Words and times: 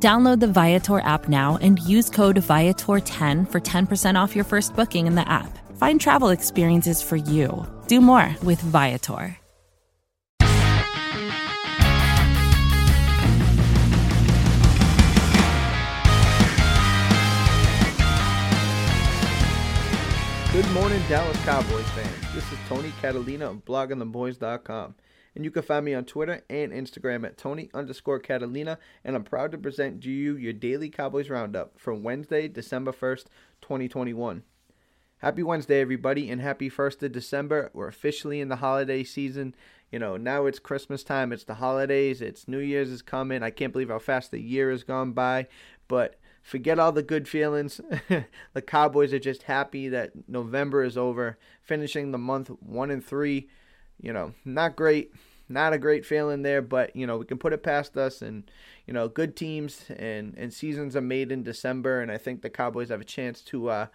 Download 0.00 0.38
the 0.38 0.46
Viator 0.46 1.00
app 1.00 1.28
now 1.28 1.58
and 1.60 1.80
use 1.80 2.08
code 2.08 2.36
Viator10 2.36 3.50
for 3.50 3.60
10% 3.60 4.14
off 4.14 4.36
your 4.36 4.44
first 4.44 4.76
booking 4.76 5.08
in 5.08 5.16
the 5.16 5.28
app. 5.28 5.58
Find 5.76 6.00
travel 6.00 6.28
experiences 6.28 7.02
for 7.02 7.16
you. 7.16 7.66
Do 7.88 8.00
more 8.00 8.36
with 8.44 8.60
Viator. 8.60 9.36
Good 20.52 20.70
morning, 20.72 21.02
Dallas 21.08 21.36
Cowboys 21.44 21.88
fans. 21.90 22.34
This 22.34 22.50
is 22.50 22.58
Tony 22.68 22.92
Catalina 23.00 23.50
of 23.50 23.64
bloggingtheboys.com. 23.64 24.94
And 25.34 25.44
you 25.44 25.50
can 25.50 25.62
find 25.62 25.84
me 25.84 25.94
on 25.94 26.04
Twitter 26.04 26.42
and 26.50 26.72
Instagram 26.72 27.24
at 27.24 27.36
Tony 27.36 27.70
underscore 27.74 28.18
Catalina. 28.18 28.78
And 29.04 29.14
I'm 29.14 29.24
proud 29.24 29.52
to 29.52 29.58
present 29.58 30.02
to 30.02 30.10
you 30.10 30.36
your 30.36 30.52
daily 30.52 30.88
Cowboys 30.88 31.30
Roundup 31.30 31.78
for 31.78 31.94
Wednesday, 31.94 32.48
December 32.48 32.92
1st, 32.92 33.26
2021. 33.60 34.42
Happy 35.18 35.42
Wednesday, 35.42 35.80
everybody, 35.80 36.30
and 36.30 36.40
happy 36.40 36.70
1st 36.70 37.02
of 37.02 37.12
December. 37.12 37.70
We're 37.74 37.88
officially 37.88 38.40
in 38.40 38.48
the 38.48 38.56
holiday 38.56 39.02
season. 39.02 39.52
You 39.90 39.98
know, 39.98 40.16
now 40.16 40.46
it's 40.46 40.60
Christmas 40.60 41.02
time, 41.02 41.32
it's 41.32 41.42
the 41.42 41.54
holidays, 41.54 42.22
it's 42.22 42.46
New 42.46 42.58
Year's 42.60 42.90
is 42.90 43.02
coming. 43.02 43.42
I 43.42 43.50
can't 43.50 43.72
believe 43.72 43.88
how 43.88 43.98
fast 43.98 44.30
the 44.30 44.40
year 44.40 44.70
has 44.70 44.84
gone 44.84 45.12
by. 45.12 45.48
But 45.88 46.20
forget 46.42 46.78
all 46.78 46.92
the 46.92 47.02
good 47.02 47.26
feelings. 47.26 47.80
the 48.52 48.62
Cowboys 48.62 49.12
are 49.12 49.18
just 49.18 49.44
happy 49.44 49.88
that 49.88 50.12
November 50.28 50.84
is 50.84 50.96
over, 50.96 51.36
finishing 51.62 52.12
the 52.12 52.18
month 52.18 52.48
one 52.60 52.90
and 52.90 53.04
three. 53.04 53.48
You 54.00 54.12
know, 54.12 54.34
not 54.44 54.76
great, 54.76 55.12
not 55.48 55.72
a 55.72 55.78
great 55.78 56.06
feeling 56.06 56.42
there, 56.42 56.62
but 56.62 56.94
you 56.94 57.06
know 57.06 57.18
we 57.18 57.24
can 57.24 57.38
put 57.38 57.52
it 57.52 57.62
past 57.62 57.96
us, 57.96 58.22
and 58.22 58.50
you 58.86 58.94
know 58.94 59.08
good 59.08 59.36
teams 59.36 59.84
and 59.96 60.34
and 60.36 60.52
seasons 60.52 60.96
are 60.96 61.00
made 61.00 61.32
in 61.32 61.42
December, 61.42 62.00
and 62.00 62.10
I 62.10 62.18
think 62.18 62.42
the 62.42 62.50
Cowboys 62.50 62.88
have 62.90 63.00
a 63.00 63.04
chance 63.04 63.40
to. 63.42 63.68
Uh, 63.68 63.86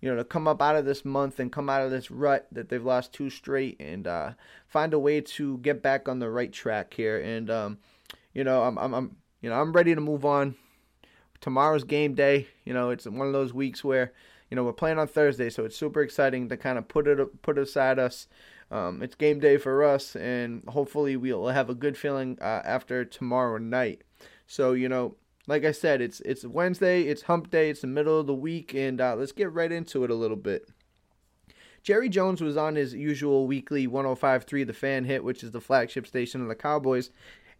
you 0.00 0.10
know, 0.10 0.16
to 0.16 0.24
come 0.24 0.48
up 0.48 0.60
out 0.60 0.74
of 0.74 0.84
this 0.84 1.04
month 1.04 1.38
and 1.38 1.52
come 1.52 1.70
out 1.70 1.80
of 1.80 1.92
this 1.92 2.10
rut 2.10 2.48
that 2.50 2.68
they've 2.68 2.84
lost 2.84 3.12
two 3.12 3.30
straight 3.30 3.80
and 3.80 4.08
uh, 4.08 4.32
find 4.66 4.92
a 4.92 4.98
way 4.98 5.20
to 5.20 5.58
get 5.58 5.80
back 5.80 6.08
on 6.08 6.18
the 6.18 6.28
right 6.28 6.52
track 6.52 6.92
here. 6.92 7.20
And 7.20 7.48
um, 7.48 7.78
you 8.34 8.42
know, 8.42 8.64
I'm, 8.64 8.76
I'm, 8.78 8.94
I'm, 8.94 9.16
you 9.40 9.48
know, 9.48 9.60
I'm 9.60 9.72
ready 9.72 9.94
to 9.94 10.00
move 10.00 10.24
on 10.24 10.56
tomorrow's 11.40 11.84
game 11.84 12.14
day. 12.14 12.48
You 12.64 12.72
know, 12.72 12.90
it's 12.90 13.06
one 13.06 13.26
of 13.26 13.32
those 13.32 13.52
weeks 13.54 13.84
where 13.84 14.12
you 14.50 14.56
know 14.56 14.64
we're 14.64 14.72
playing 14.72 14.98
on 14.98 15.06
Thursday, 15.06 15.50
so 15.50 15.64
it's 15.64 15.76
super 15.76 16.02
exciting 16.02 16.48
to 16.48 16.56
kind 16.56 16.78
of 16.78 16.88
put 16.88 17.06
it 17.06 17.42
put 17.42 17.58
aside 17.58 17.98
us. 17.98 18.26
Um, 18.72 19.02
it's 19.02 19.14
game 19.14 19.38
day 19.38 19.58
for 19.58 19.84
us, 19.84 20.16
and 20.16 20.62
hopefully 20.66 21.14
we'll 21.14 21.48
have 21.48 21.68
a 21.68 21.74
good 21.74 21.96
feeling 21.96 22.38
uh, 22.40 22.62
after 22.64 23.04
tomorrow 23.04 23.58
night. 23.58 24.02
So 24.46 24.72
you 24.72 24.88
know, 24.88 25.16
like 25.46 25.64
I 25.64 25.72
said, 25.72 26.00
it's 26.00 26.20
it's 26.20 26.44
Wednesday, 26.44 27.02
it's 27.02 27.22
Hump 27.22 27.50
Day, 27.50 27.68
it's 27.68 27.82
the 27.82 27.86
middle 27.86 28.18
of 28.18 28.26
the 28.26 28.34
week, 28.34 28.74
and 28.74 28.98
uh, 28.98 29.14
let's 29.14 29.32
get 29.32 29.52
right 29.52 29.70
into 29.70 30.04
it 30.04 30.10
a 30.10 30.14
little 30.14 30.38
bit. 30.38 30.68
Jerry 31.82 32.08
Jones 32.08 32.40
was 32.40 32.56
on 32.56 32.76
his 32.76 32.94
usual 32.94 33.46
weekly 33.46 33.88
105.3 33.88 34.66
The 34.66 34.72
Fan 34.72 35.04
hit, 35.04 35.24
which 35.24 35.42
is 35.42 35.50
the 35.50 35.60
flagship 35.60 36.06
station 36.06 36.40
of 36.40 36.46
the 36.46 36.54
Cowboys, 36.54 37.10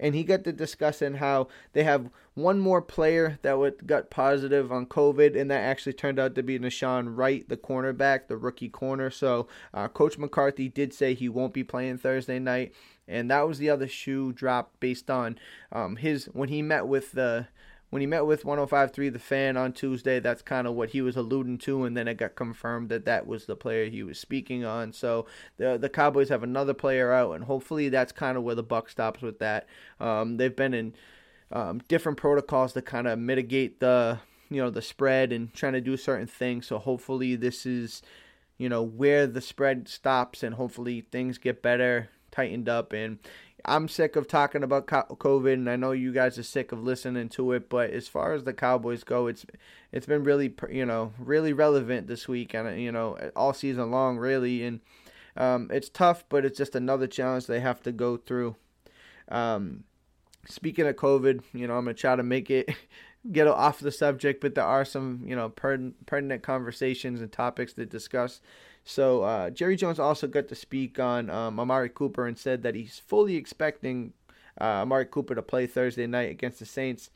and 0.03 0.17
he 0.17 0.25
got 0.25 0.43
to 0.45 0.53
discussing 0.53 1.15
how 1.15 1.47
they 1.73 1.85
have 1.85 2.11
one 2.35 2.59
more 2.59 2.83
player 2.83 3.39
that 3.43 3.57
would, 3.57 3.87
got 3.87 4.11
positive 4.11 4.73
on 4.73 4.87
COVID, 4.87 5.41
and 5.41 5.49
that 5.51 5.61
actually 5.61 5.93
turned 5.93 6.19
out 6.19 6.35
to 6.35 6.43
be 6.43 6.59
Nahshon 6.59 7.17
Wright, 7.17 7.49
the 7.49 7.57
cornerback, 7.57 8.27
the 8.27 8.37
rookie 8.37 8.69
corner. 8.69 9.11
So 9.11 9.47
uh, 9.73 9.87
Coach 9.87 10.19
McCarthy 10.19 10.69
did 10.69 10.93
say 10.93 11.15
he 11.15 11.29
won't 11.29 11.55
be 11.55 11.63
playing 11.63 11.99
Thursday 11.99 12.41
night, 12.41 12.75
and 13.07 13.31
that 13.31 13.47
was 13.47 13.59
the 13.59 13.71
other 13.71 13.87
shoe 13.87 14.33
drop 14.33 14.73
based 14.81 15.09
on 15.09 15.39
um, 15.71 15.95
his 15.97 16.25
when 16.27 16.49
he 16.49 16.63
met 16.63 16.89
with 16.89 17.13
the 17.13 17.47
when 17.93 18.01
he 18.01 18.07
met 18.07 18.25
with 18.25 18.45
105.3 18.45 19.13
The 19.13 19.19
Fan 19.19 19.59
on 19.59 19.75
Tuesday, 19.75 20.19
that's 20.19 20.41
kind 20.41 20.67
of 20.67 20.73
what 20.73 20.89
he 20.89 21.03
was 21.03 21.15
alluding 21.15 21.59
to, 21.59 21.85
and 21.85 21.95
then 21.95 22.09
it 22.09 22.17
got 22.17 22.37
confirmed 22.37 22.89
that 22.89 23.05
that 23.05 23.27
was 23.27 23.45
the 23.45 23.55
player 23.55 23.91
he 23.91 24.03
was 24.03 24.19
speaking 24.19 24.65
on. 24.65 24.95
So 24.95 25.27
the 25.59 25.77
the 25.77 25.91
Cowboys 25.91 26.31
have 26.31 26.43
another 26.43 26.73
player 26.73 27.13
out, 27.13 27.33
and 27.33 27.45
hopefully 27.45 27.91
that's 27.91 28.11
kind 28.11 28.39
of 28.39 28.45
where 28.45 28.55
the 28.55 28.63
buck 28.63 28.89
stops 28.89 29.21
with 29.21 29.41
that. 29.41 29.67
Um, 30.01 30.39
they've 30.39 30.57
been 30.57 30.73
in 30.73 30.95
um, 31.53 31.83
different 31.87 32.17
protocols 32.17 32.73
to 32.73 32.81
kind 32.81 33.07
of 33.07 33.19
mitigate 33.19 33.81
the 33.81 34.21
you 34.49 34.63
know 34.63 34.71
the 34.71 34.81
spread 34.81 35.31
and 35.31 35.53
trying 35.53 35.75
to 35.75 35.83
do 35.83 35.99
certain 35.99 36.27
things. 36.27 36.67
So 36.67 36.79
hopefully 36.79 37.37
this 37.37 37.67
is 37.67 38.01
you 38.57 38.71
know 38.71 38.83
where 38.83 39.27
the 39.27 39.43
spread 39.43 39.87
stops, 39.87 40.43
and 40.43 40.55
hopefully 40.55 41.03
things 41.13 41.37
get 41.37 41.61
better, 41.61 42.09
tightened 42.31 42.71
up, 42.71 42.95
and 42.95 43.19
I'm 43.65 43.89
sick 43.89 44.17
of 44.17 44.27
talking 44.27 44.63
about 44.63 44.87
COVID, 44.87 45.53
and 45.53 45.71
I 45.71 45.77
know 45.77 45.93
you 45.93 46.13
guys 46.13 46.39
are 46.39 46.43
sick 46.43 46.73
of 46.73 46.83
listening 46.83 47.29
to 47.31 47.53
it. 47.53 47.69
But 47.69 47.91
as 47.91 48.09
far 48.09 48.33
as 48.33 48.45
the 48.45 48.53
Cowboys 48.53 49.05
go, 49.05 49.27
it's 49.27 49.47
it's 49.93 50.07
been 50.07 50.25
really 50.25 50.55
you 50.71 50.85
know 50.87 51.13
really 51.19 51.53
relevant 51.53 52.07
this 52.07 52.27
week, 52.27 52.55
and 52.55 52.81
you 52.81 52.91
know 52.91 53.19
all 53.37 53.53
season 53.53 53.91
long 53.91 54.19
really. 54.19 54.65
And 54.65 54.81
um, 55.37 55.71
it's 55.73 55.89
tough, 55.89 56.25
but 56.29 56.45
it's 56.45 56.59
just 56.59 56.75
another 56.75 57.07
challenge 57.07 57.47
they 57.47 57.61
have 57.61 57.83
to 57.83 57.93
go 57.93 58.17
through. 58.17 58.57
Um, 59.29 59.85
speaking 60.49 60.87
of 60.87 60.97
COVID, 60.97 61.43
you 61.53 61.67
know 61.67 61.77
I'm 61.77 61.85
gonna 61.85 61.95
try 61.95 62.17
to 62.17 62.23
make 62.23 62.51
it 62.51 62.75
get 63.31 63.47
off 63.47 63.79
the 63.79 63.93
subject, 63.93 64.41
but 64.41 64.55
there 64.55 64.65
are 64.65 64.85
some 64.85 65.23
you 65.25 65.37
know 65.37 65.49
pertinent 65.51 66.43
conversations 66.43 67.21
and 67.21 67.31
topics 67.31 67.75
to 67.75 67.87
discuss. 67.87 68.41
So 68.85 69.23
uh, 69.23 69.51
Jerry 69.51 69.77
Jones 69.77 69.99
also 69.99 70.27
got 70.27 70.49
to 70.49 70.55
speak 70.55 70.99
on 70.99 71.31
um, 71.31 71.61
Amari 71.61 71.89
Cooper 71.89 72.27
and 72.27 72.37
said 72.37 72.63
that 72.63 72.75
he's 72.75 72.99
fully 72.99 73.37
expecting 73.37 74.13
uh, 74.61 74.83
Amari 74.83 75.07
Cooper 75.07 75.35
to 75.35 75.43
play 75.43 75.67
Thursday 75.67 76.07
night 76.07 76.31
against 76.31 76.59
the 76.59 76.67
Saints. 76.67 77.11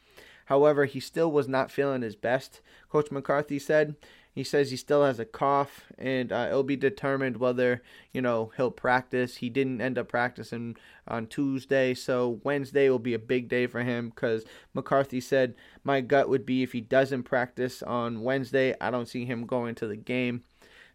However, 0.46 0.84
he 0.84 1.00
still 1.00 1.30
was 1.30 1.48
not 1.48 1.72
feeling 1.72 2.02
his 2.02 2.14
best. 2.14 2.60
Coach 2.88 3.10
McCarthy 3.10 3.58
said 3.58 3.96
he 4.36 4.44
says 4.44 4.70
he 4.70 4.76
still 4.76 5.02
has 5.02 5.18
a 5.18 5.24
cough, 5.24 5.86
and 5.96 6.30
uh, 6.30 6.48
it'll 6.50 6.62
be 6.62 6.76
determined 6.76 7.38
whether 7.38 7.82
you 8.12 8.20
know 8.20 8.52
he'll 8.58 8.70
practice. 8.70 9.36
He 9.36 9.48
didn't 9.48 9.80
end 9.80 9.96
up 9.96 10.08
practicing 10.08 10.76
on 11.08 11.26
Tuesday, 11.26 11.94
so 11.94 12.38
Wednesday 12.44 12.90
will 12.90 12.98
be 12.98 13.14
a 13.14 13.18
big 13.18 13.48
day 13.48 13.66
for 13.66 13.82
him 13.82 14.10
because 14.10 14.44
McCarthy 14.74 15.22
said 15.22 15.54
my 15.84 16.02
gut 16.02 16.28
would 16.28 16.44
be 16.44 16.62
if 16.62 16.72
he 16.72 16.82
doesn't 16.82 17.22
practice 17.22 17.82
on 17.82 18.22
Wednesday, 18.22 18.74
I 18.78 18.90
don't 18.90 19.08
see 19.08 19.24
him 19.24 19.46
going 19.46 19.74
to 19.76 19.86
the 19.86 19.96
game. 19.96 20.44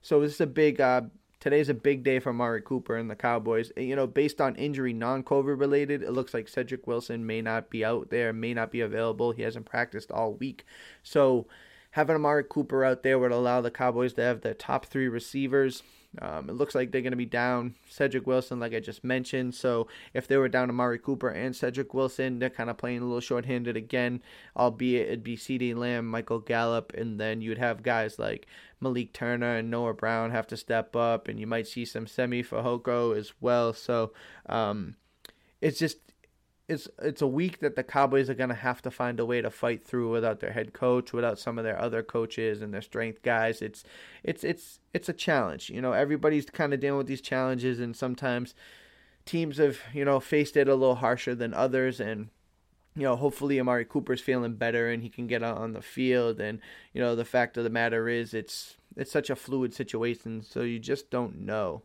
So 0.01 0.19
this 0.21 0.33
is 0.33 0.41
a 0.41 0.47
big. 0.47 0.81
Uh, 0.81 1.03
today's 1.39 1.69
a 1.69 1.73
big 1.73 2.03
day 2.03 2.19
for 2.19 2.29
Amari 2.29 2.61
Cooper 2.61 2.95
and 2.95 3.09
the 3.09 3.15
Cowboys. 3.15 3.71
You 3.75 3.95
know, 3.95 4.07
based 4.07 4.41
on 4.41 4.55
injury, 4.55 4.93
non-COVID 4.93 5.59
related, 5.59 6.03
it 6.03 6.11
looks 6.11 6.33
like 6.33 6.47
Cedric 6.47 6.87
Wilson 6.87 7.25
may 7.25 7.41
not 7.41 7.69
be 7.69 7.83
out 7.83 8.09
there, 8.09 8.33
may 8.33 8.53
not 8.53 8.71
be 8.71 8.81
available. 8.81 9.31
He 9.31 9.43
hasn't 9.43 9.65
practiced 9.65 10.11
all 10.11 10.33
week, 10.33 10.65
so 11.03 11.47
having 11.91 12.15
Amari 12.15 12.43
Cooper 12.47 12.83
out 12.83 13.03
there 13.03 13.19
would 13.19 13.31
allow 13.31 13.61
the 13.61 13.71
Cowboys 13.71 14.13
to 14.13 14.21
have 14.21 14.41
the 14.41 14.53
top 14.53 14.85
three 14.85 15.07
receivers. 15.07 15.83
Um, 16.19 16.49
it 16.49 16.53
looks 16.53 16.75
like 16.75 16.91
they're 16.91 17.01
going 17.01 17.11
to 17.11 17.17
be 17.17 17.25
down 17.25 17.75
Cedric 17.89 18.27
Wilson, 18.27 18.59
like 18.59 18.73
I 18.73 18.81
just 18.81 19.01
mentioned. 19.03 19.55
So 19.55 19.87
if 20.13 20.27
they 20.27 20.35
were 20.35 20.49
down 20.49 20.69
Amari 20.69 20.99
Cooper 20.99 21.29
and 21.29 21.55
Cedric 21.55 21.93
Wilson, 21.93 22.39
they're 22.39 22.49
kind 22.49 22.69
of 22.69 22.77
playing 22.77 22.99
a 22.99 23.05
little 23.05 23.21
shorthanded 23.21 23.77
again, 23.77 24.21
albeit 24.57 25.07
it'd 25.07 25.23
be 25.23 25.37
CeeDee 25.37 25.75
Lamb, 25.75 26.05
Michael 26.05 26.39
Gallup, 26.39 26.91
and 26.93 27.17
then 27.17 27.39
you'd 27.39 27.57
have 27.57 27.81
guys 27.81 28.19
like 28.19 28.45
Malik 28.81 29.13
Turner 29.13 29.55
and 29.55 29.71
Noah 29.71 29.93
Brown 29.93 30.31
have 30.31 30.47
to 30.47 30.57
step 30.57 30.97
up, 30.97 31.29
and 31.29 31.39
you 31.39 31.47
might 31.47 31.67
see 31.67 31.85
some 31.85 32.07
Simi 32.07 32.43
Fehoko 32.43 33.15
as 33.15 33.31
well. 33.39 33.71
So 33.71 34.11
um, 34.47 34.95
it's 35.61 35.79
just 35.79 35.99
it's 36.71 36.87
it's 37.01 37.21
a 37.21 37.27
week 37.27 37.59
that 37.59 37.75
the 37.75 37.83
Cowboys 37.83 38.29
are 38.29 38.33
gonna 38.33 38.55
have 38.55 38.81
to 38.83 38.91
find 38.91 39.19
a 39.19 39.25
way 39.25 39.41
to 39.41 39.49
fight 39.49 39.83
through 39.83 40.09
without 40.11 40.39
their 40.39 40.53
head 40.53 40.73
coach, 40.73 41.11
without 41.11 41.37
some 41.37 41.57
of 41.57 41.63
their 41.63 41.79
other 41.79 42.01
coaches 42.01 42.61
and 42.61 42.73
their 42.73 42.81
strength 42.81 43.21
guys. 43.21 43.61
It's 43.61 43.83
it's 44.23 44.43
it's 44.43 44.79
it's 44.93 45.09
a 45.09 45.13
challenge. 45.13 45.69
You 45.69 45.81
know, 45.81 45.91
everybody's 45.91 46.49
kind 46.49 46.73
of 46.73 46.79
dealing 46.79 46.97
with 46.97 47.07
these 47.07 47.21
challenges, 47.21 47.79
and 47.79 47.95
sometimes 47.95 48.55
teams 49.25 49.57
have 49.57 49.79
you 49.93 50.05
know 50.05 50.19
faced 50.19 50.55
it 50.55 50.69
a 50.69 50.75
little 50.75 50.95
harsher 50.95 51.35
than 51.35 51.53
others, 51.53 51.99
and 51.99 52.29
you 52.95 53.03
know, 53.03 53.15
hopefully 53.15 53.59
Amari 53.59 53.85
Cooper's 53.85 54.21
feeling 54.21 54.55
better 54.55 54.89
and 54.89 55.01
he 55.01 55.09
can 55.09 55.27
get 55.27 55.43
on 55.43 55.73
the 55.73 55.81
field. 55.81 56.41
And 56.41 56.59
you 56.93 57.01
know, 57.01 57.15
the 57.15 57.25
fact 57.25 57.57
of 57.57 57.63
the 57.63 57.69
matter 57.69 58.07
is, 58.07 58.33
it's 58.33 58.77
it's 58.95 59.11
such 59.11 59.29
a 59.29 59.35
fluid 59.35 59.73
situation, 59.73 60.41
so 60.43 60.61
you 60.61 60.79
just 60.79 61.09
don't 61.09 61.41
know. 61.41 61.83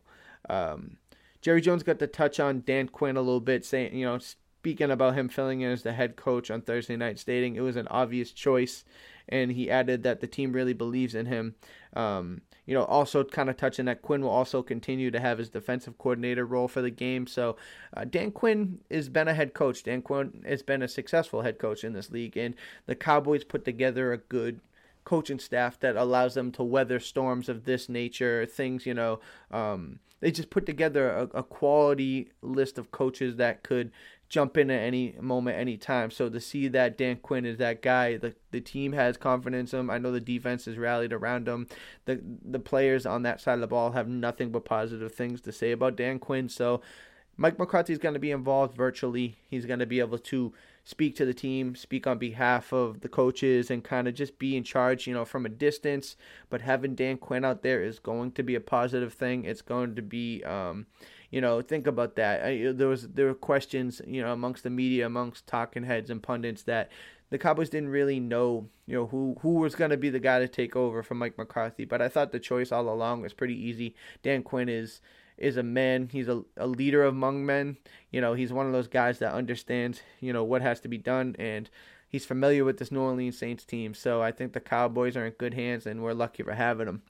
Um, 0.49 0.97
Jerry 1.41 1.61
Jones 1.61 1.83
got 1.83 1.99
to 1.99 2.07
touch 2.07 2.39
on 2.39 2.63
Dan 2.65 2.89
Quinn 2.89 3.17
a 3.17 3.21
little 3.21 3.39
bit, 3.39 3.65
saying 3.65 3.95
you 3.95 4.05
know 4.05 4.19
speaking 4.67 4.91
about 4.91 5.15
him 5.15 5.29
filling 5.29 5.61
in 5.61 5.71
as 5.71 5.83
the 5.83 5.93
head 5.93 6.17
coach 6.17 6.51
on 6.51 6.59
Thursday 6.59 6.97
night, 6.97 7.17
stating 7.17 7.55
it 7.55 7.61
was 7.61 7.77
an 7.77 7.87
obvious 7.87 8.33
choice 8.33 8.83
and 9.29 9.53
he 9.53 9.71
added 9.71 10.03
that 10.03 10.19
the 10.19 10.27
team 10.27 10.51
really 10.51 10.73
believes 10.73 11.15
in 11.15 11.25
him. 11.25 11.55
Um, 11.93 12.41
you 12.65 12.73
know, 12.73 12.83
also 12.83 13.23
kind 13.23 13.49
of 13.49 13.55
touching 13.55 13.85
that 13.85 14.01
Quinn 14.01 14.21
will 14.21 14.29
also 14.29 14.61
continue 14.61 15.09
to 15.09 15.21
have 15.21 15.37
his 15.37 15.49
defensive 15.49 15.97
coordinator 15.97 16.45
role 16.45 16.67
for 16.67 16.81
the 16.81 16.89
game. 16.89 17.27
So 17.27 17.55
uh, 17.95 18.03
Dan 18.03 18.31
Quinn 18.31 18.79
has 18.91 19.07
been 19.07 19.29
a 19.29 19.33
head 19.33 19.53
coach. 19.53 19.83
Dan 19.83 20.01
Quinn 20.01 20.43
has 20.45 20.63
been 20.63 20.81
a 20.81 20.87
successful 20.89 21.43
head 21.43 21.59
coach 21.59 21.85
in 21.85 21.93
this 21.93 22.11
league, 22.11 22.35
and 22.35 22.53
the 22.87 22.95
Cowboys 22.95 23.45
put 23.45 23.63
together 23.63 24.11
a 24.11 24.17
good 24.17 24.59
coaching 25.05 25.39
staff 25.39 25.79
that 25.79 25.95
allows 25.95 26.33
them 26.33 26.51
to 26.51 26.61
weather 26.61 26.99
storms 26.99 27.47
of 27.47 27.63
this 27.63 27.87
nature. 27.87 28.45
Things, 28.45 28.85
you 28.85 28.93
know, 28.93 29.21
um, 29.49 29.99
they 30.19 30.31
just 30.31 30.49
put 30.49 30.65
together 30.65 31.09
a, 31.09 31.23
a 31.39 31.43
quality 31.43 32.31
list 32.41 32.77
of 32.77 32.91
coaches 32.91 33.35
that 33.35 33.63
could 33.63 33.91
jump 34.29 34.57
in 34.57 34.69
at 34.69 34.81
any 34.81 35.15
moment, 35.21 35.57
any 35.57 35.77
time. 35.77 36.11
So 36.11 36.29
to 36.29 36.39
see 36.39 36.67
that 36.69 36.97
Dan 36.97 37.17
Quinn 37.17 37.45
is 37.45 37.57
that 37.57 37.81
guy, 37.81 38.17
the 38.17 38.35
the 38.51 38.61
team 38.61 38.93
has 38.93 39.17
confidence 39.17 39.73
in 39.73 39.81
him. 39.81 39.89
I 39.89 39.97
know 39.97 40.11
the 40.11 40.19
defense 40.19 40.65
has 40.65 40.77
rallied 40.77 41.13
around 41.13 41.47
him. 41.47 41.67
The 42.05 42.21
the 42.43 42.59
players 42.59 43.05
on 43.05 43.23
that 43.23 43.41
side 43.41 43.55
of 43.55 43.61
the 43.61 43.67
ball 43.67 43.91
have 43.91 44.07
nothing 44.07 44.51
but 44.51 44.65
positive 44.65 45.13
things 45.13 45.41
to 45.41 45.51
say 45.51 45.71
about 45.71 45.95
Dan 45.95 46.19
Quinn. 46.19 46.49
So 46.49 46.81
Mike 47.37 47.59
McCarthy 47.59 47.93
is 47.93 47.99
going 47.99 48.15
to 48.15 48.19
be 48.19 48.31
involved 48.31 48.75
virtually. 48.75 49.37
He's 49.47 49.67
going 49.67 49.79
to 49.79 49.85
be 49.85 49.99
able 49.99 50.17
to 50.17 50.53
speak 50.83 51.15
to 51.17 51.25
the 51.25 51.33
team, 51.33 51.75
speak 51.75 52.07
on 52.07 52.17
behalf 52.17 52.73
of 52.73 53.01
the 53.01 53.09
coaches, 53.09 53.69
and 53.69 53.83
kind 53.83 54.07
of 54.07 54.15
just 54.15 54.39
be 54.39 54.57
in 54.57 54.63
charge, 54.63 55.05
you 55.05 55.13
know, 55.13 55.25
from 55.25 55.45
a 55.45 55.49
distance. 55.49 56.15
But 56.49 56.61
having 56.61 56.95
Dan 56.95 57.17
Quinn 57.17 57.45
out 57.45 57.61
there 57.61 57.83
is 57.83 57.99
going 57.99 58.31
to 58.33 58.43
be 58.43 58.55
a 58.55 58.61
positive 58.61 59.13
thing. 59.13 59.45
It's 59.45 59.61
going 59.61 59.95
to 59.95 60.01
be, 60.01 60.43
um, 60.45 60.87
you 61.31 61.41
know, 61.41 61.61
think 61.61 61.87
about 61.87 62.15
that. 62.15 62.43
I, 62.43 62.71
there 62.71 62.87
was 62.87 63.07
there 63.09 63.25
were 63.25 63.33
questions, 63.33 64.01
you 64.05 64.21
know, 64.21 64.31
amongst 64.31 64.63
the 64.63 64.69
media, 64.69 65.05
amongst 65.05 65.47
talking 65.47 65.83
heads 65.83 66.09
and 66.09 66.23
pundits 66.23 66.63
that 66.63 66.91
the 67.29 67.37
Cowboys 67.37 67.69
didn't 67.69 67.89
really 67.89 68.19
know, 68.19 68.69
you 68.85 68.95
know, 68.95 69.07
who 69.07 69.37
who 69.41 69.55
was 69.55 69.75
going 69.75 69.91
to 69.91 69.97
be 69.97 70.09
the 70.09 70.19
guy 70.19 70.39
to 70.39 70.47
take 70.47 70.75
over 70.75 71.03
from 71.03 71.19
Mike 71.19 71.37
McCarthy. 71.37 71.85
But 71.85 72.01
I 72.01 72.07
thought 72.07 72.31
the 72.31 72.39
choice 72.39 72.71
all 72.71 72.89
along 72.89 73.21
was 73.21 73.33
pretty 73.33 73.55
easy. 73.55 73.95
Dan 74.23 74.43
Quinn 74.43 74.69
is 74.69 75.01
is 75.37 75.57
a 75.57 75.63
man. 75.63 76.09
He's 76.11 76.27
a, 76.27 76.43
a 76.55 76.65
leader 76.65 77.03
among 77.03 77.45
men. 77.45 77.77
You 78.11 78.21
know, 78.21 78.33
he's 78.33 78.53
one 78.53 78.65
of 78.65 78.71
those 78.71 78.87
guys 78.87 79.19
that 79.19 79.33
understands, 79.33 80.01
you 80.19 80.33
know, 80.33 80.43
what 80.43 80.61
has 80.61 80.79
to 80.81 80.87
be 80.87 80.97
done 80.97 81.35
and 81.37 81.69
he's 82.09 82.25
familiar 82.25 82.63
with 82.63 82.77
this 82.77 82.91
New 82.91 83.01
Orleans 83.01 83.37
Saints 83.37 83.65
team. 83.65 83.93
So 83.93 84.21
I 84.21 84.31
think 84.31 84.53
the 84.53 84.59
Cowboys 84.59 85.17
are 85.17 85.25
in 85.25 85.33
good 85.33 85.53
hands 85.53 85.85
and 85.85 86.01
we're 86.01 86.13
lucky 86.13 86.43
for 86.43 86.53
having 86.53 86.87
him. 86.87 87.01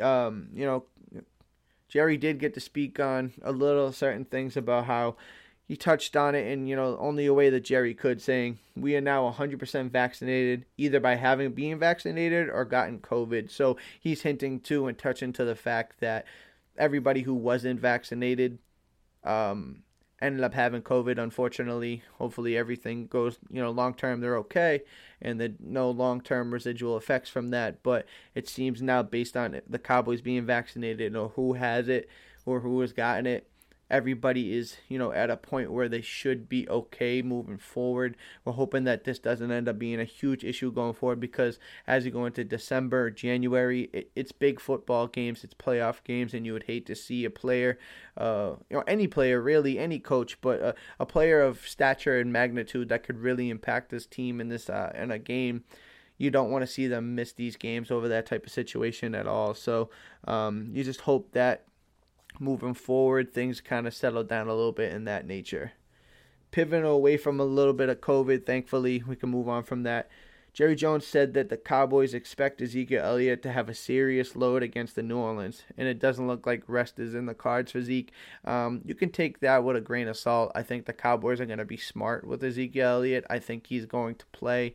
Um, 0.00 0.48
you 0.52 0.66
know, 0.66 0.84
Jerry 1.88 2.16
did 2.16 2.38
get 2.38 2.54
to 2.54 2.60
speak 2.60 3.00
on 3.00 3.32
a 3.42 3.52
little 3.52 3.92
certain 3.92 4.24
things 4.24 4.56
about 4.56 4.84
how 4.84 5.16
he 5.66 5.76
touched 5.76 6.16
on 6.16 6.34
it 6.34 6.46
in 6.46 6.66
you 6.66 6.74
know 6.74 6.96
only 6.98 7.26
a 7.26 7.34
way 7.34 7.50
that 7.50 7.64
Jerry 7.64 7.94
could, 7.94 8.22
saying 8.22 8.58
we 8.74 8.96
are 8.96 9.00
now 9.00 9.30
100% 9.30 9.90
vaccinated, 9.90 10.64
either 10.76 10.98
by 10.98 11.16
having 11.16 11.52
been 11.52 11.78
vaccinated 11.78 12.48
or 12.48 12.64
gotten 12.64 12.98
COVID. 12.98 13.50
So 13.50 13.76
he's 14.00 14.22
hinting 14.22 14.60
to 14.60 14.86
and 14.86 14.96
touching 14.96 15.32
to 15.34 15.44
the 15.44 15.54
fact 15.54 16.00
that 16.00 16.24
everybody 16.78 17.22
who 17.22 17.34
wasn't 17.34 17.80
vaccinated 17.80 18.58
um, 19.24 19.82
ended 20.20 20.42
up 20.42 20.54
having 20.54 20.82
COVID. 20.82 21.18
Unfortunately, 21.18 22.02
hopefully 22.14 22.56
everything 22.56 23.06
goes, 23.06 23.38
you 23.50 23.62
know, 23.62 23.70
long 23.70 23.94
term 23.94 24.20
they're 24.20 24.38
okay, 24.38 24.82
and 25.20 25.40
that 25.40 25.60
no 25.60 25.90
long 25.90 26.20
term 26.20 26.52
residual 26.52 26.96
effects 26.96 27.30
from 27.30 27.48
that. 27.50 27.82
But 27.82 28.06
it 28.34 28.48
seems 28.48 28.82
now, 28.82 29.02
based 29.02 29.36
on 29.36 29.60
the 29.68 29.78
Cowboys 29.78 30.20
being 30.20 30.44
vaccinated 30.46 31.14
or 31.16 31.30
who 31.30 31.54
has 31.54 31.88
it 31.88 32.08
or 32.46 32.60
who 32.60 32.80
has 32.80 32.92
gotten 32.92 33.26
it, 33.26 33.48
everybody 33.90 34.56
is, 34.56 34.76
you 34.88 34.98
know, 34.98 35.12
at 35.12 35.30
a 35.30 35.36
point 35.36 35.72
where 35.72 35.88
they 35.88 36.00
should 36.00 36.48
be 36.48 36.68
okay 36.68 37.22
moving 37.22 37.58
forward. 37.58 38.16
We're 38.44 38.52
hoping 38.52 38.84
that 38.84 39.04
this 39.04 39.18
doesn't 39.18 39.50
end 39.50 39.68
up 39.68 39.78
being 39.78 40.00
a 40.00 40.04
huge 40.04 40.44
issue 40.44 40.72
going 40.72 40.94
forward 40.94 41.20
because 41.20 41.58
as 41.86 42.04
you 42.04 42.10
go 42.10 42.26
into 42.26 42.44
December, 42.44 43.10
January, 43.10 43.88
it, 43.92 44.10
it's 44.14 44.32
big 44.32 44.60
football 44.60 45.06
games, 45.06 45.44
it's 45.44 45.54
playoff 45.54 46.04
games, 46.04 46.34
and 46.34 46.44
you 46.44 46.52
would 46.52 46.64
hate 46.64 46.86
to 46.86 46.94
see 46.94 47.24
a 47.24 47.30
player, 47.30 47.78
uh, 48.16 48.52
you 48.70 48.76
know, 48.76 48.84
any 48.86 49.06
player 49.06 49.40
really, 49.40 49.78
any 49.78 49.98
coach, 49.98 50.40
but 50.40 50.60
a, 50.60 50.74
a 51.00 51.06
player 51.06 51.40
of 51.40 51.66
stature 51.66 52.18
and 52.20 52.32
magnitude 52.32 52.88
that 52.88 53.02
could 53.02 53.18
really 53.18 53.50
impact 53.50 53.90
this 53.90 54.06
team 54.06 54.40
in 54.40 54.48
this 54.48 54.68
uh, 54.68 54.92
in 54.94 55.10
a 55.10 55.18
game 55.18 55.64
you 56.18 56.32
don't 56.32 56.50
want 56.50 56.62
to 56.62 56.66
see 56.66 56.88
them 56.88 57.14
miss 57.14 57.32
these 57.32 57.56
games 57.56 57.90
over 57.90 58.08
that 58.08 58.26
type 58.26 58.44
of 58.44 58.52
situation 58.52 59.14
at 59.14 59.28
all. 59.28 59.54
So 59.54 59.88
um, 60.26 60.70
you 60.72 60.82
just 60.82 61.02
hope 61.02 61.30
that 61.32 61.64
moving 62.40 62.74
forward, 62.74 63.32
things 63.32 63.60
kind 63.60 63.86
of 63.86 63.94
settled 63.94 64.28
down 64.28 64.48
a 64.48 64.54
little 64.54 64.72
bit 64.72 64.92
in 64.92 65.04
that 65.04 65.26
nature. 65.26 65.72
Pivoting 66.50 66.84
away 66.84 67.16
from 67.16 67.40
a 67.40 67.44
little 67.44 67.74
bit 67.74 67.88
of 67.88 68.00
COVID, 68.00 68.46
thankfully, 68.46 69.02
we 69.06 69.16
can 69.16 69.28
move 69.28 69.48
on 69.48 69.62
from 69.62 69.82
that. 69.82 70.08
Jerry 70.58 70.74
Jones 70.74 71.06
said 71.06 71.34
that 71.34 71.50
the 71.50 71.56
Cowboys 71.56 72.14
expect 72.14 72.60
Ezekiel 72.60 73.04
Elliott 73.04 73.42
to 73.42 73.52
have 73.52 73.68
a 73.68 73.74
serious 73.74 74.34
load 74.34 74.62
against 74.62 74.96
the 74.96 75.04
New 75.04 75.18
Orleans, 75.18 75.62
and 75.76 75.86
it 75.86 76.00
doesn't 76.00 76.26
look 76.26 76.46
like 76.46 76.64
rest 76.66 76.98
is 76.98 77.14
in 77.14 77.26
the 77.26 77.34
cards 77.34 77.70
for 77.70 77.80
Zeke. 77.80 78.10
Um, 78.44 78.80
you 78.84 78.94
can 78.94 79.10
take 79.10 79.40
that 79.40 79.62
with 79.62 79.76
a 79.76 79.80
grain 79.80 80.08
of 80.08 80.16
salt. 80.16 80.50
I 80.54 80.62
think 80.62 80.86
the 80.86 80.92
Cowboys 80.92 81.40
are 81.40 81.46
going 81.46 81.58
to 81.58 81.64
be 81.64 81.76
smart 81.76 82.26
with 82.26 82.42
Ezekiel 82.42 82.88
Elliott. 82.88 83.24
I 83.30 83.38
think 83.38 83.66
he's 83.68 83.86
going 83.86 84.16
to 84.16 84.26
play. 84.32 84.74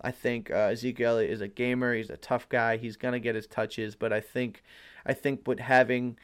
I 0.00 0.10
think 0.10 0.50
uh, 0.50 0.70
Ezekiel 0.72 1.10
Elliott 1.10 1.30
is 1.30 1.42
a 1.42 1.48
gamer. 1.48 1.94
He's 1.94 2.10
a 2.10 2.16
tough 2.16 2.48
guy. 2.48 2.76
He's 2.76 2.96
going 2.96 3.12
to 3.12 3.20
get 3.20 3.34
his 3.34 3.46
touches, 3.46 3.94
but 3.94 4.12
I 4.12 4.20
think, 4.20 4.62
I 5.06 5.12
think 5.12 5.46
with 5.46 5.60
having 5.60 6.18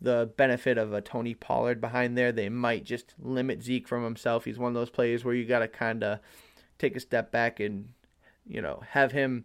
the 0.00 0.30
benefit 0.36 0.78
of 0.78 0.92
a 0.92 1.00
Tony 1.00 1.34
Pollard 1.34 1.80
behind 1.80 2.16
there, 2.16 2.32
they 2.32 2.48
might 2.48 2.84
just 2.84 3.14
limit 3.18 3.62
Zeke 3.62 3.88
from 3.88 4.04
himself. 4.04 4.44
He's 4.44 4.58
one 4.58 4.68
of 4.68 4.74
those 4.74 4.90
players 4.90 5.24
where 5.24 5.34
you 5.34 5.44
got 5.44 5.60
to 5.60 5.68
kind 5.68 6.04
of 6.04 6.20
take 6.78 6.96
a 6.96 7.00
step 7.00 7.32
back 7.32 7.58
and, 7.58 7.90
you 8.46 8.62
know, 8.62 8.82
have 8.90 9.12
him 9.12 9.44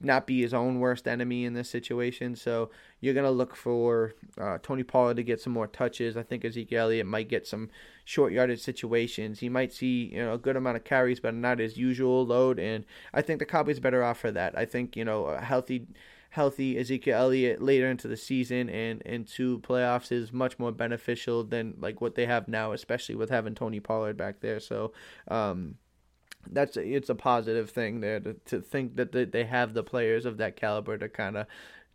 not 0.00 0.26
be 0.26 0.42
his 0.42 0.52
own 0.52 0.78
worst 0.78 1.08
enemy 1.08 1.44
in 1.44 1.54
this 1.54 1.70
situation. 1.70 2.36
So 2.36 2.70
you're 3.00 3.14
going 3.14 3.24
to 3.24 3.30
look 3.30 3.56
for 3.56 4.14
uh, 4.38 4.58
Tony 4.62 4.82
Pollard 4.82 5.16
to 5.16 5.22
get 5.22 5.40
some 5.40 5.52
more 5.52 5.66
touches. 5.66 6.16
I 6.16 6.22
think 6.22 6.44
Ezekiel 6.44 6.84
Elliott 6.84 7.06
might 7.06 7.28
get 7.28 7.46
some 7.46 7.70
short 8.04 8.32
yardage 8.32 8.60
situations. 8.60 9.40
He 9.40 9.48
might 9.48 9.72
see 9.72 10.10
you 10.12 10.22
know 10.22 10.34
a 10.34 10.38
good 10.38 10.56
amount 10.56 10.76
of 10.76 10.84
carries, 10.84 11.20
but 11.20 11.34
not 11.34 11.58
his 11.58 11.78
usual 11.78 12.26
load. 12.26 12.58
And 12.58 12.84
I 13.14 13.22
think 13.22 13.38
the 13.38 13.46
Cowboys 13.46 13.80
better 13.80 14.04
off 14.04 14.18
for 14.18 14.30
that. 14.32 14.56
I 14.56 14.66
think 14.66 14.96
you 14.96 15.04
know 15.04 15.26
a 15.26 15.40
healthy 15.40 15.86
healthy 16.30 16.78
Ezekiel 16.78 17.18
Elliott 17.18 17.62
later 17.62 17.88
into 17.88 18.08
the 18.08 18.16
season 18.16 18.68
and 18.68 19.02
into 19.02 19.58
playoffs 19.60 20.12
is 20.12 20.32
much 20.32 20.58
more 20.58 20.72
beneficial 20.72 21.44
than 21.44 21.74
like 21.78 22.00
what 22.00 22.14
they 22.14 22.26
have 22.26 22.48
now, 22.48 22.72
especially 22.72 23.14
with 23.14 23.30
having 23.30 23.54
Tony 23.54 23.80
Pollard 23.80 24.16
back 24.16 24.40
there. 24.40 24.60
So, 24.60 24.92
um, 25.28 25.76
that's 26.50 26.76
it's 26.76 27.08
a 27.08 27.14
positive 27.14 27.70
thing 27.70 28.00
there 28.00 28.20
to, 28.20 28.34
to 28.46 28.60
think 28.60 28.96
that 28.96 29.32
they 29.32 29.44
have 29.44 29.74
the 29.74 29.82
players 29.82 30.24
of 30.24 30.36
that 30.38 30.56
caliber 30.56 30.96
to 30.96 31.08
kind 31.08 31.36
of 31.36 31.46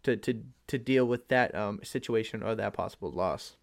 to, 0.03 0.17
to 0.17 0.43
to 0.67 0.77
deal 0.77 1.05
with 1.05 1.27
that 1.29 1.53
um, 1.55 1.79
situation 1.83 2.43
or 2.43 2.55
that 2.55 2.73
possible 2.73 3.11
loss. 3.11 3.55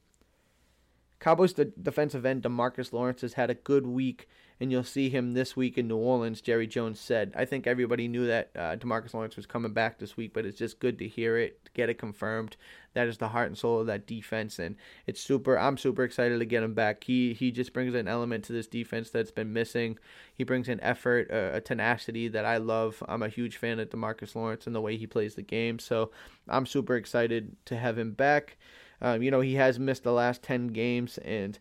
Cowboys 1.20 1.52
defensive 1.52 2.24
end 2.24 2.42
Demarcus 2.42 2.92
Lawrence 2.92 3.22
has 3.22 3.34
had 3.34 3.50
a 3.50 3.54
good 3.54 3.86
week 3.86 4.28
and 4.60 4.72
you'll 4.72 4.84
see 4.84 5.08
him 5.08 5.32
this 5.32 5.56
week 5.56 5.78
in 5.78 5.86
New 5.86 5.96
Orleans, 5.96 6.40
Jerry 6.40 6.66
Jones 6.66 6.98
said. 6.98 7.32
I 7.36 7.44
think 7.44 7.66
everybody 7.66 8.08
knew 8.08 8.26
that 8.26 8.50
uh, 8.56 8.76
Demarcus 8.76 9.14
Lawrence 9.14 9.36
was 9.36 9.46
coming 9.46 9.72
back 9.72 9.98
this 9.98 10.16
week, 10.16 10.32
but 10.34 10.44
it's 10.44 10.58
just 10.58 10.80
good 10.80 10.98
to 10.98 11.06
hear 11.06 11.38
it, 11.38 11.70
get 11.74 11.88
it 11.88 11.94
confirmed. 11.94 12.56
That 12.94 13.06
is 13.06 13.18
the 13.18 13.28
heart 13.28 13.46
and 13.46 13.56
soul 13.56 13.80
of 13.80 13.86
that 13.86 14.06
defense, 14.06 14.58
and 14.58 14.74
it's 15.06 15.20
super. 15.20 15.56
I'm 15.56 15.76
super 15.76 16.02
excited 16.02 16.40
to 16.40 16.44
get 16.44 16.64
him 16.64 16.74
back. 16.74 17.04
He 17.04 17.32
he 17.32 17.52
just 17.52 17.72
brings 17.72 17.94
an 17.94 18.08
element 18.08 18.44
to 18.44 18.52
this 18.52 18.66
defense 18.66 19.10
that's 19.10 19.30
been 19.30 19.52
missing. 19.52 19.98
He 20.34 20.42
brings 20.42 20.68
an 20.68 20.80
effort, 20.80 21.30
a 21.30 21.60
tenacity 21.60 22.26
that 22.28 22.44
I 22.44 22.56
love. 22.56 23.00
I'm 23.06 23.22
a 23.22 23.28
huge 23.28 23.56
fan 23.56 23.78
of 23.78 23.90
Demarcus 23.90 24.34
Lawrence 24.34 24.66
and 24.66 24.74
the 24.74 24.80
way 24.80 24.96
he 24.96 25.06
plays 25.06 25.36
the 25.36 25.42
game, 25.42 25.78
so 25.78 26.10
I'm 26.48 26.66
super 26.66 26.96
excited 26.96 27.54
to 27.66 27.76
have 27.76 27.96
him 27.96 28.12
back. 28.12 28.56
Um, 29.00 29.22
you 29.22 29.30
know, 29.30 29.40
he 29.40 29.54
has 29.54 29.78
missed 29.78 30.04
the 30.04 30.12
last 30.12 30.42
10 30.42 30.68
games, 30.68 31.18
and 31.18 31.58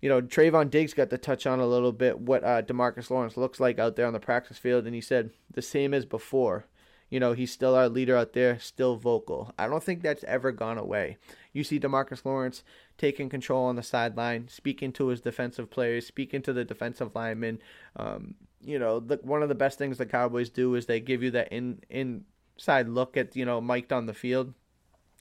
you 0.00 0.08
know, 0.08 0.20
Trevon 0.20 0.70
Diggs 0.70 0.92
got 0.92 1.10
to 1.10 1.18
touch 1.18 1.46
on 1.46 1.60
a 1.60 1.66
little 1.66 1.92
bit 1.92 2.20
what 2.20 2.44
uh, 2.44 2.60
Demarcus 2.62 3.10
Lawrence 3.10 3.36
looks 3.36 3.58
like 3.58 3.78
out 3.78 3.96
there 3.96 4.06
on 4.06 4.12
the 4.12 4.20
practice 4.20 4.58
field, 4.58 4.84
and 4.84 4.94
he 4.94 5.00
said 5.00 5.30
the 5.50 5.62
same 5.62 5.94
as 5.94 6.04
before. 6.04 6.66
You 7.10 7.20
know, 7.20 7.32
he's 7.32 7.52
still 7.52 7.74
our 7.74 7.88
leader 7.88 8.16
out 8.16 8.32
there, 8.32 8.58
still 8.58 8.96
vocal. 8.96 9.54
I 9.58 9.68
don't 9.68 9.82
think 9.82 10.02
that's 10.02 10.24
ever 10.24 10.52
gone 10.52 10.78
away. 10.78 11.16
You 11.52 11.62
see 11.62 11.78
Demarcus 11.78 12.24
Lawrence 12.24 12.64
taking 12.98 13.28
control 13.28 13.66
on 13.66 13.76
the 13.76 13.82
sideline, 13.82 14.48
speaking 14.48 14.92
to 14.94 15.08
his 15.08 15.20
defensive 15.20 15.70
players, 15.70 16.06
speaking 16.06 16.42
to 16.42 16.52
the 16.52 16.64
defensive 16.64 17.14
linemen. 17.14 17.60
Um, 17.96 18.34
you 18.62 18.78
know, 18.78 19.00
the, 19.00 19.20
one 19.22 19.42
of 19.42 19.48
the 19.48 19.54
best 19.54 19.78
things 19.78 19.98
the 19.98 20.06
Cowboys 20.06 20.50
do 20.50 20.74
is 20.74 20.86
they 20.86 21.00
give 21.00 21.22
you 21.22 21.30
that 21.32 21.52
in 21.52 21.80
inside 21.88 22.88
look 22.88 23.16
at 23.16 23.36
you 23.36 23.44
know 23.44 23.60
Mike 23.60 23.92
on 23.92 24.06
the 24.06 24.14
field, 24.14 24.54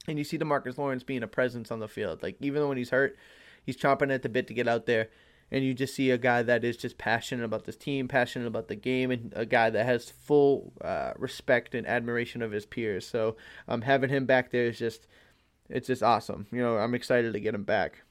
and 0.07 0.17
you 0.17 0.23
see 0.23 0.37
Demarcus 0.37 0.77
Lawrence 0.77 1.03
being 1.03 1.23
a 1.23 1.27
presence 1.27 1.71
on 1.71 1.79
the 1.79 1.87
field. 1.87 2.23
Like 2.23 2.37
even 2.41 2.67
when 2.67 2.77
he's 2.77 2.89
hurt, 2.89 3.17
He's 3.63 3.77
chomping 3.77 4.13
at 4.13 4.21
the 4.21 4.29
bit 4.29 4.47
to 4.47 4.53
get 4.53 4.67
out 4.67 4.85
there. 4.85 5.09
And 5.51 5.63
you 5.63 5.73
just 5.73 5.93
see 5.93 6.09
a 6.09 6.17
guy 6.17 6.41
that 6.41 6.63
is 6.63 6.77
just 6.77 6.97
passionate 6.97 7.43
about 7.43 7.65
this 7.65 7.75
team, 7.75 8.07
passionate 8.07 8.47
about 8.47 8.69
the 8.69 8.75
game, 8.75 9.11
and 9.11 9.31
a 9.35 9.45
guy 9.45 9.69
that 9.69 9.85
has 9.85 10.09
full 10.09 10.73
uh, 10.81 11.13
respect 11.17 11.75
and 11.75 11.85
admiration 11.85 12.41
of 12.41 12.51
his 12.51 12.65
peers. 12.65 13.07
So 13.07 13.35
um, 13.67 13.81
having 13.81 14.09
him 14.09 14.25
back 14.25 14.51
there 14.51 14.65
is 14.65 14.79
just, 14.79 15.07
it's 15.69 15.87
just 15.87 16.01
awesome. 16.01 16.47
You 16.51 16.59
know, 16.59 16.77
I'm 16.77 16.95
excited 16.95 17.33
to 17.33 17.39
get 17.39 17.53
him 17.53 17.63
back. 17.63 18.01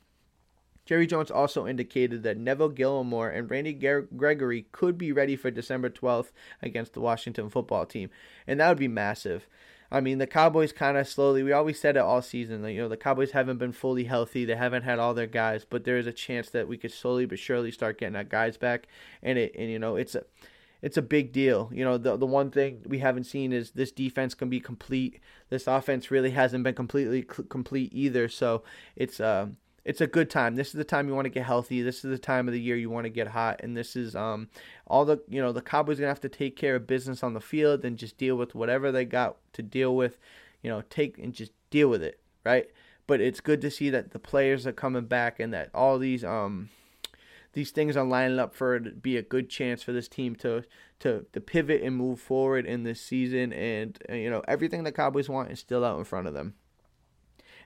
Jerry 0.85 1.07
Jones 1.07 1.31
also 1.31 1.67
indicated 1.67 2.23
that 2.23 2.37
Neville 2.37 2.71
Gallimore 2.71 3.37
and 3.37 3.51
Randy 3.51 3.73
Gregory 3.73 4.67
could 4.73 4.99
be 4.99 5.13
ready 5.13 5.37
for 5.37 5.51
December 5.51 5.91
12th 5.91 6.33
against 6.61 6.93
the 6.93 7.01
Washington 7.01 7.51
football 7.51 7.87
team, 7.87 8.11
and 8.47 8.61
that 8.61 8.69
would 8.69 8.79
be 8.79 8.89
massive. 8.89 9.49
I 9.93 10.01
mean, 10.01 10.17
the 10.17 10.27
Cowboys 10.27 10.73
kind 10.73 10.97
of 10.97 11.07
slowly, 11.07 11.43
we 11.43 11.53
always 11.53 11.79
said 11.79 11.99
it 11.99 12.01
all 12.01 12.23
season, 12.23 12.65
you 12.65 12.81
know, 12.81 12.89
the 12.89 12.97
Cowboys 12.97 13.33
haven't 13.33 13.59
been 13.59 13.73
fully 13.73 14.05
healthy. 14.05 14.47
They 14.47 14.57
haven't 14.57 14.85
had 14.85 14.99
all 14.99 15.13
their 15.13 15.27
guys, 15.27 15.67
but 15.69 15.85
there 15.85 15.99
is 15.99 16.07
a 16.07 16.13
chance 16.13 16.49
that 16.51 16.67
we 16.67 16.79
could 16.79 16.93
slowly 16.93 17.27
but 17.27 17.39
surely 17.39 17.71
start 17.71 17.99
getting 17.99 18.17
our 18.17 18.25
guys 18.25 18.57
back. 18.57 18.89
And 19.23 19.39
it, 19.39 19.55
and 19.55 19.71
you 19.71 19.79
know, 19.79 19.97
it's 19.97 20.15
a, 20.15 20.25
it's 20.81 20.97
a 20.97 21.03
big 21.03 21.31
deal. 21.31 21.71
You 21.75 21.85
know, 21.85 21.99
the 21.99 22.17
the 22.17 22.27
one 22.27 22.51
thing 22.51 22.83
we 22.87 23.01
haven't 23.01 23.25
seen 23.25 23.53
is 23.53 23.73
this 23.73 23.93
defense 23.93 24.35
can 24.35 24.49
be 24.49 24.61
complete. 24.61 25.21
This 25.51 25.67
offense 25.67 26.11
really 26.11 26.31
hasn't 26.31 26.65
been 26.65 26.75
completely 26.75 27.23
cl- 27.23 27.47
complete 27.49 27.93
either. 27.93 28.29
So 28.29 28.65
it's 28.97 29.21
um 29.21 29.59
it's 29.85 30.01
a 30.01 30.07
good 30.07 30.31
time. 30.31 30.55
This 30.55 30.69
is 30.69 30.75
the 30.75 30.85
time 30.85 31.09
you 31.09 31.15
want 31.15 31.25
to 31.25 31.31
get 31.31 31.45
healthy. 31.45 31.83
This 31.83 32.05
is 32.05 32.11
the 32.11 32.19
time 32.19 32.47
of 32.47 32.55
the 32.55 32.61
year 32.61 32.77
you 32.77 32.91
want 32.91 33.05
to 33.05 33.11
get 33.11 33.29
hot. 33.29 33.61
And 33.63 33.77
this 33.77 33.97
is 33.97 34.15
um 34.15 34.49
all 34.87 35.05
the 35.05 35.23
you 35.29 35.41
know 35.41 35.53
the 35.53 35.63
Cowboys 35.63 35.99
gonna 35.99 36.09
have 36.09 36.21
to 36.21 36.29
take 36.29 36.57
care 36.57 36.77
of 36.77 36.87
business 36.87 37.23
on 37.23 37.35
the 37.35 37.41
field 37.41 37.85
and 37.85 37.97
just 37.97 38.17
deal 38.17 38.37
with 38.37 38.55
whatever 38.55 38.93
they 38.93 39.05
got 39.05 39.37
to 39.55 39.63
deal 39.63 39.97
with. 39.97 40.19
You 40.63 40.71
know, 40.71 40.83
take 40.91 41.19
and 41.19 41.33
just 41.33 41.53
deal 41.71 41.89
with 41.89 42.03
it, 42.03 42.21
right? 42.45 42.69
But 43.07 43.21
it's 43.21 43.41
good 43.41 43.61
to 43.63 43.71
see 43.71 43.91
that 43.91 44.13
the 44.13 44.21
players 44.21 44.67
are 44.67 44.73
coming 44.73 45.07
back 45.07 45.41
and 45.41 45.53
that 45.53 45.71
all 45.75 45.99
these 45.99 46.25
um 46.25 46.71
these 47.53 47.71
things 47.71 47.97
are 47.97 48.07
lining 48.07 48.39
up 48.39 48.55
for 48.55 48.77
it 48.77 48.85
to 48.85 48.91
be 48.93 49.17
a 49.17 49.23
good 49.23 49.51
chance 49.51 49.83
for 49.83 49.93
this 49.93 50.09
team 50.09 50.37
to 50.37 50.63
to 51.01 51.27
to 51.33 51.41
pivot 51.41 51.83
and 51.83 51.97
move 51.97 52.21
forward 52.21 52.67
in 52.67 52.85
this 52.85 53.01
season. 53.01 53.53
And, 53.53 53.99
and 54.09 54.21
you 54.21 54.31
know 54.31 54.45
everything 54.47 54.85
the 54.85 54.93
Cowboys 54.93 55.29
want 55.29 55.51
is 55.51 55.59
still 55.59 55.85
out 55.85 55.99
in 55.99 56.05
front 56.05 56.29
of 56.29 56.35
them. 56.35 56.55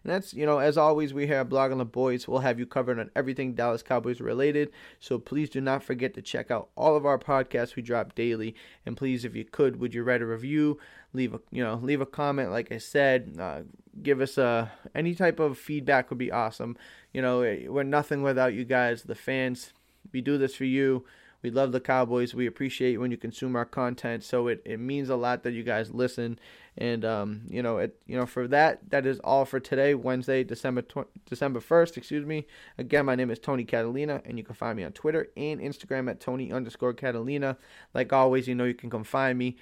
And 0.07 0.15
that's, 0.15 0.33
you 0.33 0.47
know, 0.47 0.59
as 0.59 0.79
always, 0.79 1.13
we 1.13 1.27
here 1.27 1.39
at 1.39 1.49
Blogging 1.49 1.79
the 1.79 1.85
Boys. 1.85 2.29
We'll 2.29 2.39
have 2.39 2.61
you 2.61 2.67
covered 2.67 3.01
on 3.01 3.11
everything 3.17 3.55
Dallas 3.55 3.83
Cowboys 3.83 4.21
related. 4.21 4.71
So 5.01 5.19
please 5.19 5.51
do 5.51 5.61
not 5.61 5.83
forget 5.83 6.15
to 6.15 6.23
check 6.23 6.49
out 6.49 6.69
all 6.77 6.95
of 6.95 7.05
our 7.05 7.19
podcasts 7.19 7.75
we 7.75 7.83
drop 7.83 8.15
daily. 8.15 8.55
And 8.87 8.97
please, 8.97 9.25
if 9.25 9.35
you 9.35 9.45
could, 9.45 9.81
would 9.81 9.95
you 9.95 10.05
write 10.05 10.23
a 10.23 10.27
review? 10.27 10.79
Leave 11.13 11.35
a, 11.35 11.41
you 11.51 11.61
know, 11.61 11.81
leave 11.83 12.01
a 12.01 12.07
comment. 12.07 12.53
Like 12.53 12.71
I 12.71 12.79
said, 12.79 13.35
uh, 13.37 13.63
give 14.01 14.21
us 14.21 14.39
a 14.39 14.45
uh, 14.45 14.69
any 14.95 15.13
type 15.17 15.41
of 15.41 15.59
feedback 15.59 16.09
would 16.09 16.21
be 16.21 16.31
awesome. 16.31 16.77
You 17.13 17.23
know, 17.23 17.41
we're 17.41 17.83
nothing 17.83 18.23
without 18.23 18.55
you 18.55 18.65
guys, 18.65 19.03
the 19.03 19.17
fans. 19.17 19.73
We 20.13 20.21
do 20.21 20.39
this 20.39 20.55
for 20.55 20.67
you. 20.67 21.05
We 21.43 21.51
love 21.51 21.73
the 21.73 21.81
Cowboys. 21.81 22.35
We 22.35 22.47
appreciate 22.47 22.99
when 22.99 23.11
you 23.11 23.17
consume 23.17 23.57
our 23.57 23.65
content. 23.65 24.25
So 24.25 24.49
it, 24.49 24.63
it 24.65 24.81
means 24.81 25.09
a 25.09 25.17
lot 25.17 25.43
that 25.45 25.53
you 25.53 25.63
guys 25.63 25.93
listen 25.93 26.39
and 26.79 27.05
um, 27.05 27.43
you 27.49 27.63
know, 27.63 27.79
it 27.79 27.97
you 28.07 28.17
know 28.17 28.27
for 28.27 28.47
that 28.49 28.91
that 28.91 29.07
is 29.07 29.19
all 29.21 29.45
for 29.45 29.59
today, 29.59 29.95
Wednesday, 29.95 30.45
December 30.45 30.83
tw- 30.83 31.09
December 31.25 31.61
first. 31.61 31.97
Excuse 31.97 32.27
me. 32.27 32.47
Again, 32.77 33.07
my 33.07 33.15
name 33.15 33.31
is 33.31 33.39
Tony 33.39 33.65
Catalina, 33.65 34.21
and 34.25 34.37
you 34.37 34.45
can 34.45 34.55
find 34.55 34.77
me 34.77 34.85
on 34.85 34.93
Twitter 34.93 35.29
and 35.37 35.61
Instagram 35.61 36.11
at 36.11 36.21
Tony 36.21 36.53
underscore 36.53 36.93
Catalina. 36.93 37.57
Like 37.95 38.13
always, 38.13 38.47
you 38.47 38.55
know 38.55 38.65
you 38.65 38.75
can 38.75 38.91
come 38.91 39.05
find 39.05 39.39
me. 39.39 39.57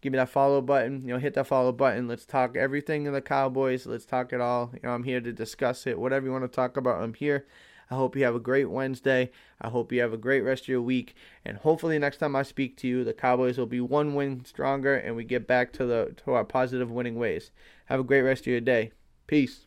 Give 0.00 0.12
me 0.12 0.18
that 0.18 0.30
follow 0.30 0.60
button. 0.60 1.02
You 1.02 1.14
know, 1.14 1.18
hit 1.18 1.34
that 1.34 1.46
follow 1.46 1.72
button. 1.72 2.08
Let's 2.08 2.26
talk 2.26 2.56
everything 2.56 3.06
in 3.06 3.12
the 3.12 3.20
Cowboys. 3.20 3.86
Let's 3.86 4.04
talk 4.04 4.32
it 4.32 4.40
all. 4.40 4.70
You 4.74 4.80
know, 4.82 4.90
I'm 4.90 5.04
here 5.04 5.20
to 5.20 5.32
discuss 5.32 5.86
it. 5.86 5.98
Whatever 5.98 6.26
you 6.26 6.32
want 6.32 6.44
to 6.44 6.48
talk 6.48 6.76
about, 6.76 7.02
I'm 7.02 7.14
here. 7.14 7.46
I 7.90 7.94
hope 7.94 8.16
you 8.16 8.24
have 8.24 8.34
a 8.34 8.40
great 8.40 8.66
Wednesday. 8.70 9.30
I 9.60 9.68
hope 9.68 9.92
you 9.92 10.00
have 10.00 10.12
a 10.12 10.18
great 10.18 10.42
rest 10.42 10.64
of 10.64 10.68
your 10.68 10.82
week. 10.82 11.14
And 11.44 11.56
hopefully 11.56 11.98
next 11.98 12.18
time 12.18 12.36
I 12.36 12.42
speak 12.42 12.76
to 12.78 12.88
you, 12.88 13.04
the 13.04 13.14
Cowboys 13.14 13.58
will 13.58 13.66
be 13.66 13.80
one 13.80 14.14
win 14.14 14.44
stronger 14.44 14.94
and 14.94 15.16
we 15.16 15.24
get 15.24 15.46
back 15.46 15.72
to 15.74 15.86
the 15.86 16.14
to 16.24 16.32
our 16.32 16.44
positive 16.44 16.90
winning 16.90 17.16
ways. 17.16 17.50
Have 17.86 18.00
a 18.00 18.04
great 18.04 18.22
rest 18.22 18.42
of 18.42 18.48
your 18.48 18.60
day. 18.60 18.92
Peace. 19.26 19.66